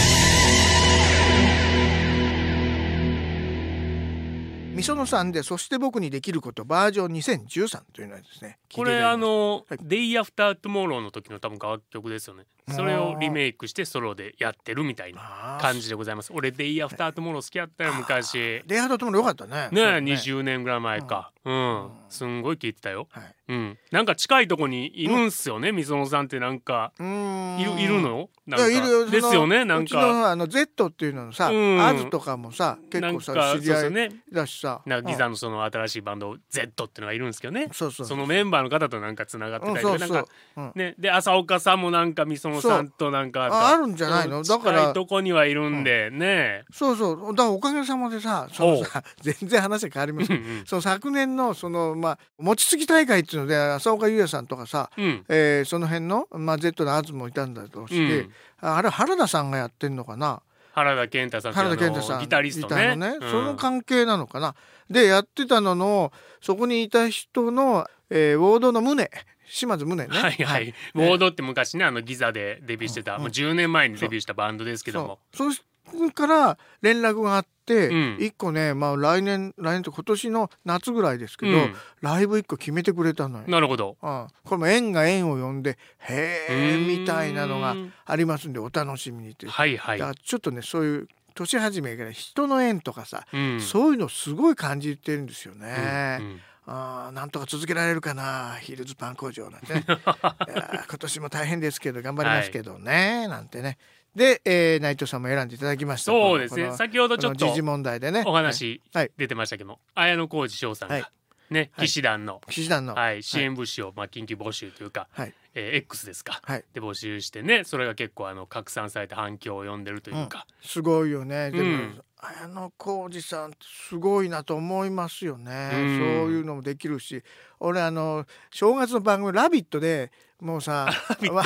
[4.77, 16.31] みそのさんでそして僕にできることバージョン2013というのはですねこれあのはい「Day After Tomorrow」の時の多分楽曲ですよねそれをリメイクしてソロでやってるみたいな感じでございます。
[16.33, 18.37] 俺「Day After Tomorrow」好きやったよ昔。
[18.37, 19.69] ねレイハードともよかったね。
[19.71, 21.31] えそう20年ぐらい前か。
[21.45, 21.89] うん。
[22.09, 23.07] すんごい聞いてたよ。
[23.09, 23.35] はい。
[23.47, 23.77] うん。
[23.91, 26.91] なんか近いとこにいるんすよねみそのさんってなんか。
[26.99, 27.59] うーん。
[27.59, 28.29] いるいるの？
[28.45, 28.67] なんか。
[28.67, 31.81] いるですよねなんうちかのあの Z っていうののさ、うん。
[31.81, 34.81] アズとかもさ結構さなんかそう知り合いだしさ。
[34.85, 37.63] なんかギザのその新しいバンド Z っていうのがいるんですけどね。
[37.63, 38.07] うんそうそう。
[38.07, 40.95] そのメンバーの方となんかつながってたりとうんそね。
[40.99, 44.37] で浅岡さんもなんかみそのさんとなんかああるんじゃないの？
[44.37, 44.43] うん。
[44.43, 47.35] だからとこにはいるんでねそうそう。
[47.35, 50.63] だからおかげさまでさそのさ全然話が変わりますうんうん。
[50.65, 55.25] その昨年のそのまあ餅つき大会っていうので浅岡優也さんとかさ、うん。
[55.29, 58.31] えーその辺の、まあ、Z のアズもいたんだとして、うん。
[58.61, 60.41] ああれ原田さんがやってんのかな？
[60.73, 62.81] 原田健太さん原田健太さんギタリストね。
[62.91, 63.31] ーのうん。
[63.31, 64.55] その関係なのかな？
[64.89, 69.09] でやってたののそこにいた人の、えー、ウォードの宗
[69.47, 70.07] 島津宗ね。
[70.09, 75.19] はいはい、ウォードって昔ねあのギザでデビューしてた、うんもう10年前にデビューしたバンドですけども。
[75.33, 75.51] そう。
[75.53, 78.17] それから連絡があって、うん。
[78.19, 81.75] 一個ねまあ来年来年と今年の夏ぐらいですけど、うん。
[82.01, 83.45] ライブ一個決めてくれたのよ。
[83.47, 83.97] なるほど。
[84.01, 89.99] うん、これも縁が縁を呼んでへえみたいなのがありますんでお楽しみにという、はいはい。
[90.23, 93.61] ちょっとねそういう年始めから人の縁とかさ、うん。
[93.61, 96.17] そういうのすごい感じてるんですよね。
[96.19, 99.85] うんうんあーなんとか続けられるかなヒルズパン工場なんてね。
[99.87, 103.77] 今年も大変ですけど頑張りますけどね、なんてね。
[104.15, 106.11] で、えー、内藤さんも選んでいただきました。
[106.11, 106.75] そうですね。
[106.75, 108.23] 先ほどちょっと時事問題でね。
[108.25, 109.11] お話はい。
[109.15, 111.05] 出てましたけど、綾小路翔さんが、はい。
[111.49, 112.95] ねはい騎士団の、騎士団の。
[112.95, 116.63] はい、支援物資を、まあ、緊急募集というか、はいえー X ですか、はい。
[116.73, 121.51] で募集してねそれが結構あの拡散されて反響を呼んでるというか、すごいよね。
[121.51, 122.01] でも、うん。
[122.19, 125.97] 綾小路さんすごいなと思いますよね、うん。
[125.97, 127.23] そういうのもできるし。
[127.59, 130.91] 俺あの正月の番組「ラビット!」でもうさ
[131.31, 131.43] わ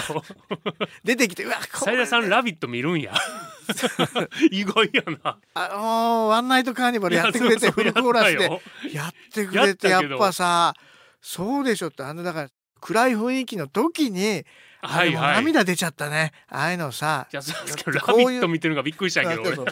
[1.03, 3.13] 出てきてうわ斉田さん「ラビット!」見るんや。
[4.51, 5.39] 意外やな。
[5.53, 8.61] あのーワンナイトカーニバルやってくれてフルコーラスで。
[8.93, 10.73] やってくれてやっぱさ
[11.21, 12.03] そうでしょって。
[12.03, 12.49] あのだから
[12.81, 14.43] 暗い雰囲気の時に
[14.81, 15.35] はいはい。
[15.35, 16.31] 涙出ちゃったね。
[16.49, 19.57] ああいうのさいやそうですけど「ラこういうビット!」見てるのがびっくりしたけど俺。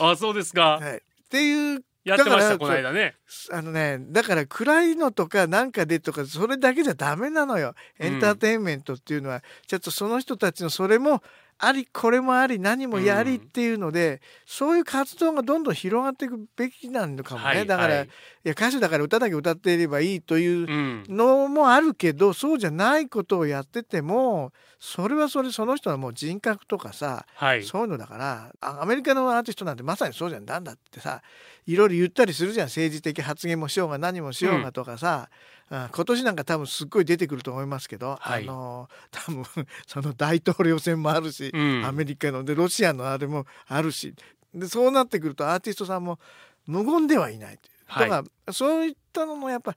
[0.00, 3.14] あそうですか、はい、っていうやってましただからこの間ね。
[3.52, 7.74] あのねだから暗いのとかなんかでとかそれだけじゃダメなのよ。
[7.98, 11.22] エンターテインメントっていうのは、ちょっとその人たちのそれも
[11.62, 18.04] ありこれもあり何もやりっていうので、そういう活動がどんどん広がっていくべきなのかもね、はいだから、はい。
[18.06, 18.08] い、
[18.44, 21.04] や歌手だから歌だけ歌っていればいいといううん。
[21.08, 27.62] のもあるけどそうじゃないことをやっててもそれはそれその人のもう人格とかさはい。
[27.64, 30.46] そういうのだからあアメリカのアーティストなんてまさにそうじゃん。
[30.46, 31.20] なんだってさ
[31.66, 32.66] いろいろ言ったりするじゃん。
[32.68, 35.28] 政治的発言もしようが何もしようがとかさ、あ
[35.70, 39.44] 今年なんか多分すっごい出てくると思いますけど、はいあの 多分
[39.86, 44.14] その大統領選もあるし、うんアメリカのでロシアのあれもあるし
[44.52, 46.18] でそうなってくるとアーティストさんも
[46.66, 47.74] 無言ではいないという。
[47.86, 49.76] はいだからそういったのもやっぱ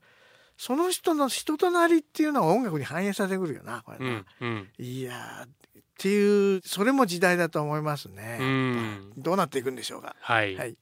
[0.56, 4.04] その人の人となりっていうのは音楽に反映されてくるよなこれな。
[4.04, 5.50] うんうんいやーっ
[5.96, 8.38] ていうそれも時代だと思いますね。
[8.40, 10.16] うんどうなっていくんでしょうか。
[10.20, 10.76] はい、はい、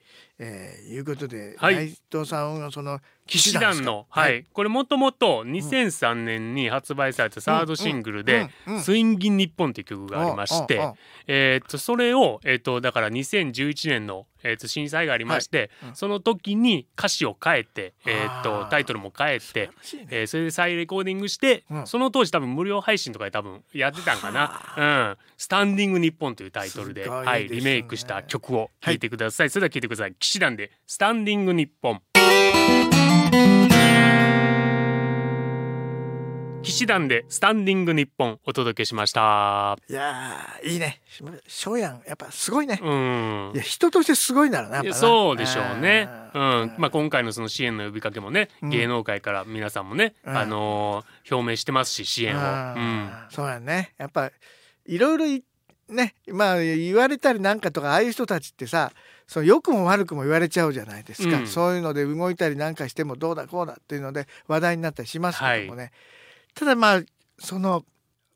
[0.45, 1.75] えー、いうことで、はい。
[1.77, 3.85] 内藤さんはその騎騎士士団ですか？
[3.87, 8.73] 団の、はい、これもともと2003年に発売されたサードシングルでうん。
[8.73, 8.77] うん。
[8.79, 10.81] うん「スインギン日本」っていう曲がありまして、
[11.29, 15.91] えーっとそれを、えーっとだから2011年の、えーっと震災がありまして、はい。
[15.91, 15.97] うん。
[15.97, 19.73] その時に歌詞を変えて、えーとタイトルも変えて、ね。
[20.11, 21.87] えーそれで再レコーディングして、うん。
[21.87, 30.15] その当時多分無料配信とかで多分やってたんかな「うん、スタンディング日本」というタイトルですごいはい、リメイクした曲を聴いてください、それでは聴いてください。
[30.19, 33.72] 騎士団で「スタンディング日本」騎
[36.71, 39.77] 士団でスタンディング日本お届けしました。
[39.89, 41.01] いやーいいね。
[41.47, 43.53] 翔やんやっぱすごいね、うん。
[43.55, 44.95] いや人としてすごいならな。
[44.95, 46.09] そうでしょうね。
[46.35, 48.71] うあん、まあ今回のその支援の呼びかけもね、うん。
[48.71, 50.37] 芸能界から皆さんもね、うん。
[50.37, 52.41] あのー表明してますし支援を。
[52.41, 53.95] あうん、ーそうやね。
[53.99, 54.31] やっぱ
[54.87, 55.45] いろいろい
[55.89, 58.93] ねまあ言われたりなんかとかああいう人たちってさ
[59.27, 61.47] その良くも悪くも言われちゃうじゃないですか、うん。
[61.47, 65.93] そういうので動いたりなんかしてもどうだこうだっていうので話題になったりしますけどもね、
[66.55, 67.03] ただまあ
[67.39, 67.85] その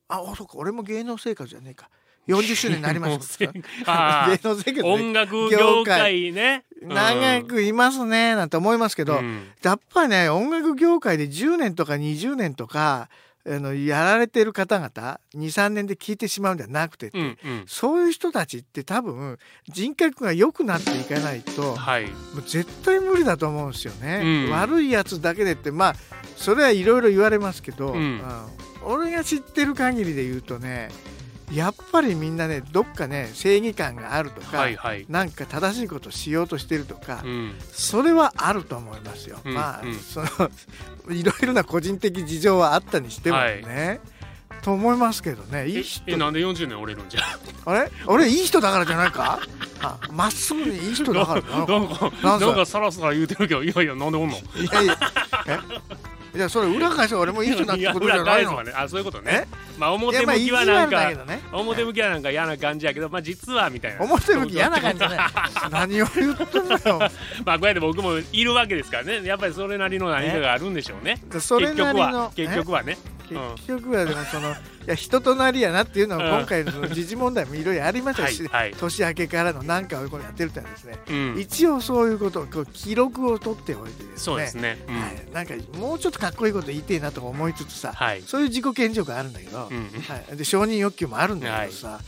[0.08, 1.88] あおそうか俺も芸能生活じゃねえか。
[2.26, 3.52] 40周年になりました。
[3.86, 6.64] あ芸能生活、ー音ね、楽業界ね。
[6.82, 9.48] うん長くいますねなんて思いますけど、うん。
[9.62, 13.08] やっぱりね音楽業界で10年とか20年とか
[13.48, 17.64] あのやられてる方々23年で聞いてしまうんじゃなくて、うんうん。
[17.66, 22.06] そういう人たちって多分人格が良くなっていかないとはい。
[22.06, 24.46] もう絶対無理だと思うんですよね。
[24.48, 24.50] うん。
[24.50, 25.70] 悪いやつだけでって。
[25.70, 25.94] まあ
[26.36, 28.00] それはいろいろ言われますけど、うん。
[28.00, 28.22] うん。
[28.84, 30.88] 俺が知ってる限りで言うとね
[31.52, 35.06] やっぱりみんなねどっかね正義感があるとか、はいはい。
[35.08, 39.38] なんか正しいことをしようとしてるとか、うんそれはあると思いますよ。
[39.44, 40.26] うんまあ、うんその
[41.14, 44.00] いろいろな個人的事情はあったにしてもね、
[44.62, 47.20] と思いますけどねいいえ人えなんで40年折れるんじゃ？
[47.64, 47.90] あれ？
[48.06, 49.38] 俺いい人だからじゃないか？
[49.82, 54.36] あまっすぐにいい人だからなんかなんすかなんかさらさら言うてるけどいやいやなんでおんの？
[54.36, 54.40] い
[54.72, 54.98] やいや
[55.46, 55.58] え？
[56.36, 58.84] いやそれ裏返せば俺もいい人だってことじゃ裏ないの返すわね。
[58.84, 59.24] あそういうことえ？
[59.24, 59.48] ね。
[59.78, 64.02] まあい表向きはなんかね表向きはなんか嫌な感じやけど、まあ実はみたいな。
[64.02, 65.18] 表向き嫌な感じじゃない
[65.70, 67.10] 何を言ってんのよ
[67.44, 69.22] まあこうやって僕もいるわけですからね。
[69.24, 71.22] やっぱりそれなりの何かがあるんでしょうね。
[71.32, 72.98] 結局は結局はね。
[73.30, 74.54] え結局はでもそのい
[74.86, 76.38] や人となりやなっていうのはうん。
[76.40, 78.48] 今回のその時事問題もいろいろありましたし。
[78.78, 81.38] 年明けからの何かをこうやってるってのはですね、うん。
[81.38, 84.12] 一応そういうことをこう記録を取っておいてですね。
[84.16, 84.78] そうですね。
[84.88, 84.94] うん。
[84.94, 88.22] はい、なんかもうちょっとかっこいいこと言いてえなとか思いつつさ、はい。
[88.22, 89.88] そういう自己顕示欲があるんだけど、うん。
[90.02, 92.00] はい、で承認欲求もあるんだけどさ、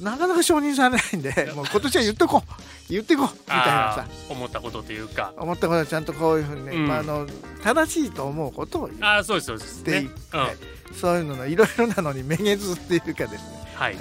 [0.00, 2.92] なかなか承認されないんでもう今年は言っとこう。
[2.92, 3.26] 言ってこう。
[3.26, 3.62] みたいな
[3.94, 4.06] さ。
[4.28, 5.32] 思ったことというか。
[5.36, 6.86] 思ったことはちゃんとこういうふうにね、うん。
[6.88, 7.26] まあ、あの
[7.62, 9.78] 正しいと思うことを言っああそうですそうです。
[9.78, 9.84] ね。
[9.84, 10.10] ていっうん。
[10.12, 13.96] て、そういうののいろいろなのにめげずっていうかですね、はい。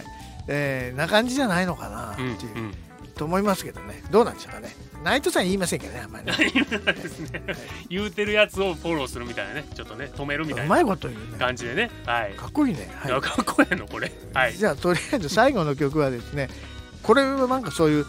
[0.48, 2.74] えーな感じじゃないのかなってうんいう、うん。
[3.16, 4.04] と思いますけどね。
[4.12, 6.34] どうなんでしょうかね内藤さん言いませんけどねあんまりね。
[7.90, 9.66] 言うてるやつをフォローするみたいなね。
[9.74, 11.90] ちょっとね止めるみたいうなまいこと言うね感じでね。
[12.06, 12.34] はい。
[12.34, 14.12] かっこいいね、はいあかっこええのこれ。
[14.34, 14.54] はい。
[14.54, 16.50] じゃあとりあえず最後の曲はですね
[17.04, 18.06] これはなんかそういう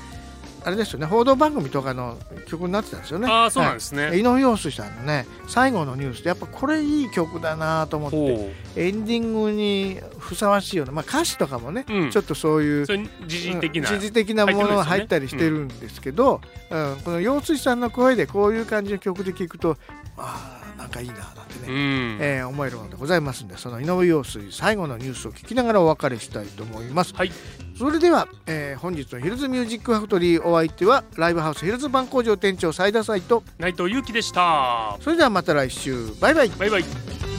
[0.67, 3.29] あれですよね報道番組とかの曲になってたんですよね。
[3.29, 4.07] ああそうなんですね。
[4.07, 4.19] はい。
[4.19, 12.11] 井上陽水さんのね最後のニュースでやっぱこれいい曲だなと思ってほエンディングにふさわしいような、まあ、歌詞とかもね、うん。
[12.11, 12.87] ちょっとそういう
[13.29, 13.91] 時事的な。
[13.93, 16.97] うん時事的なものが入ったりしてるんですけど、うん。
[17.05, 19.77] この陽水さんの声でこういう感じの曲で聴くと
[20.17, 22.19] ああなんかいいななんてね、うん。
[22.21, 27.15] えー思えるものでございますんでその井上陽水最後のニュースを聞きながらお別れしたいと思います。
[27.15, 27.33] はい。
[27.79, 34.97] それでは、えー本日のヒルズミュージックファクトリーお相手はライブハウスヒルズバン工場店長斉田斎と内藤裕樹でした。
[35.01, 37.36] それではまた来週バイバイバイバイ。